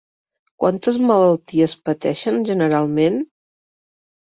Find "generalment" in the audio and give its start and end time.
2.51-3.23